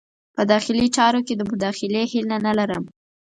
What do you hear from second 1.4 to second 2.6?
مداخلې هیله نه